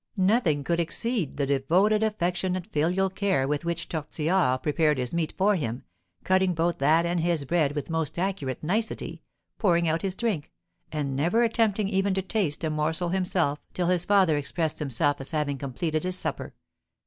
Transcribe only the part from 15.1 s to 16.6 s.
as having completed his supper.